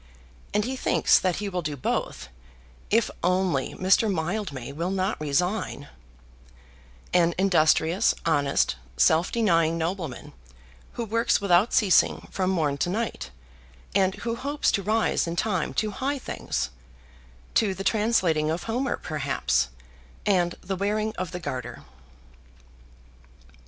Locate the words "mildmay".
4.11-4.71